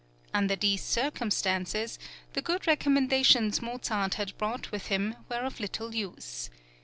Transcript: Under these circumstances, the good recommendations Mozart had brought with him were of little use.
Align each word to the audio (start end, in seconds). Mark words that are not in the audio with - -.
Under 0.33 0.55
these 0.55 0.81
circumstances, 0.81 1.99
the 2.33 2.41
good 2.41 2.65
recommendations 2.65 3.61
Mozart 3.61 4.15
had 4.15 4.35
brought 4.39 4.71
with 4.71 4.87
him 4.87 5.15
were 5.29 5.41
of 5.45 5.59
little 5.59 5.93
use. 5.93 6.49